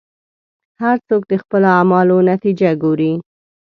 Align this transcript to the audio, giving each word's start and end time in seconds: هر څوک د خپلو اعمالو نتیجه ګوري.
هر 0.81 0.97
څوک 1.07 1.21
د 1.27 1.33
خپلو 1.43 1.67
اعمالو 1.77 2.17
نتیجه 2.31 2.69
ګوري. 2.83 3.13